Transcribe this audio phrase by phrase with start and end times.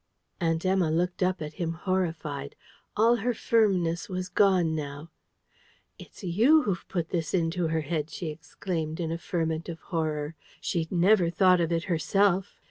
[0.39, 2.55] Aunt Emma looked up at him, horrified.
[2.97, 5.11] All her firmness was gone now.
[5.99, 10.33] "It's YOU who've put this into her head!" she exclaimed, in a ferment of horror.
[10.59, 12.57] "She'd never thought of it herself.